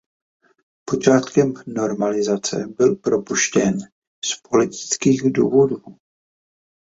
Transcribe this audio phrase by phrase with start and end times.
[0.85, 3.73] Počátkem normalizace byl propuštěn
[4.25, 5.83] z politických důvodů.